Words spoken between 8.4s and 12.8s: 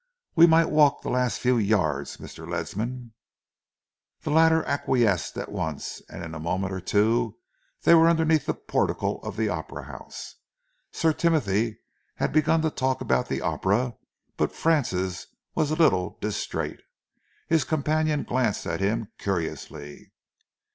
the portico of the Opera House. Sir Timothy had begun to